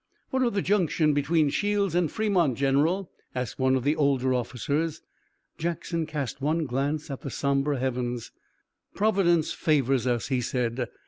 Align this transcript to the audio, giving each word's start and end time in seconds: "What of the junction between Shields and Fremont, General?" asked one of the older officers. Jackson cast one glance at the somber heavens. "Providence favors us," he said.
"What 0.31 0.41
of 0.41 0.55
the 0.55 0.63
junction 0.63 1.13
between 1.13 1.51
Shields 1.51 1.93
and 1.93 2.11
Fremont, 2.11 2.57
General?" 2.57 3.11
asked 3.35 3.59
one 3.59 3.75
of 3.75 3.83
the 3.83 3.95
older 3.95 4.33
officers. 4.33 5.03
Jackson 5.59 6.07
cast 6.07 6.41
one 6.41 6.65
glance 6.65 7.11
at 7.11 7.21
the 7.21 7.29
somber 7.29 7.75
heavens. 7.75 8.31
"Providence 8.95 9.51
favors 9.51 10.07
us," 10.07 10.29
he 10.29 10.41
said. 10.41 10.89